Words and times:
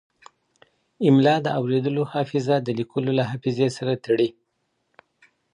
املا 1.07 1.35
د 1.45 1.47
اورېدلو 1.59 2.03
حافظه 2.13 2.55
د 2.61 2.67
لیکلو 2.79 3.11
له 3.19 3.23
حافظې 3.31 3.67
سره 3.77 3.93
تړي. 4.05 4.29